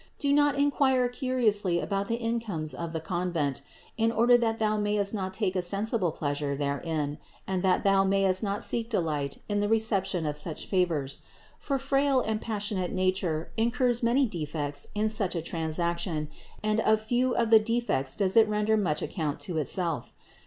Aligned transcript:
Do 0.17 0.33
not 0.33 0.55
inquire 0.55 1.07
curiously 1.09 1.77
about 1.79 2.07
the 2.07 2.15
incomes 2.17 2.73
of 2.73 2.91
the 2.91 2.99
convent, 2.99 3.61
in 3.99 4.11
order 4.11 4.35
that 4.35 4.57
thou 4.57 4.75
mayest 4.75 5.13
not 5.13 5.31
take 5.31 5.55
a 5.55 5.61
sensible 5.61 6.11
pleasure 6.11 6.57
therein 6.57 7.19
and 7.45 7.61
that 7.61 7.83
thou 7.83 8.03
mayest 8.03 8.41
not 8.41 8.63
seek 8.63 8.89
delight 8.89 9.37
in 9.47 9.59
the 9.59 9.69
reception 9.69 10.25
of 10.25 10.37
such 10.37 10.65
favors; 10.65 11.19
for 11.59 11.77
frail 11.77 12.19
and 12.19 12.41
passionate 12.41 12.91
nature 12.91 13.51
incurs 13.57 14.01
many 14.01 14.25
defects 14.25 14.87
in 14.95 15.07
such 15.07 15.35
a 15.35 15.41
transaction 15.43 16.29
and 16.63 16.79
of 16.79 16.99
few 16.99 17.35
of 17.35 17.51
the 17.51 17.59
defects 17.59 18.15
does 18.15 18.35
it 18.35 18.47
render 18.47 18.75
much 18.75 19.03
account 19.03 19.39
to 19.41 19.59
itself. 19.59 20.11